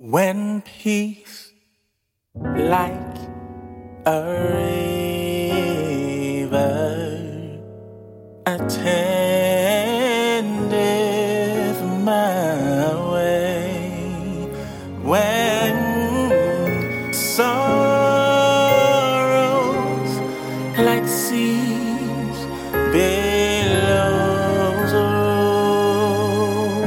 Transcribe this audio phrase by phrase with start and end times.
[0.00, 1.50] When peace,
[2.36, 3.16] like
[4.06, 4.22] a
[6.44, 7.58] river,
[8.46, 8.70] attendeth
[12.04, 13.80] my way,
[15.02, 15.74] when
[17.12, 17.80] sorrows
[20.78, 22.46] like seas
[22.92, 26.84] billows roll,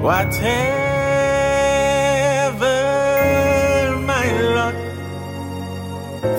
[0.00, 0.85] whatever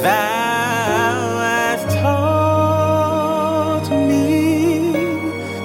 [0.02, 4.94] thou hast taught me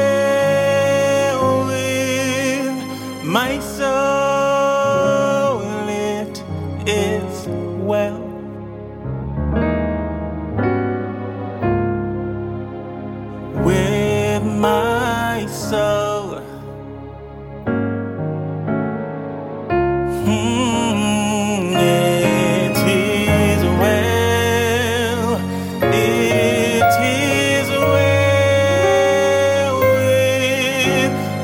[3.24, 3.94] my soul.
[5.88, 6.42] It
[6.86, 7.46] is
[7.88, 8.33] well